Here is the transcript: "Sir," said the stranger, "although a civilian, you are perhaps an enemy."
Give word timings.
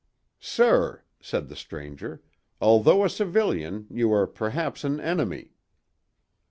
"Sir," 0.39 1.03
said 1.21 1.47
the 1.47 1.55
stranger, 1.55 2.23
"although 2.59 3.03
a 3.03 3.07
civilian, 3.07 3.85
you 3.91 4.11
are 4.11 4.25
perhaps 4.25 4.83
an 4.83 4.99
enemy." 4.99 5.51